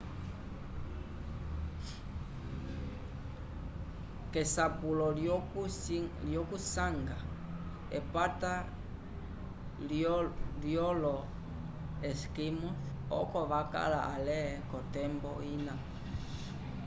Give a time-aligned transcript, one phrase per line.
[4.31, 5.07] k'esapulo
[6.25, 7.17] lyokuvisanga
[7.97, 8.53] epata
[10.63, 12.77] lyolo-esquimós
[13.21, 15.73] oko vakala ale k'otembo ina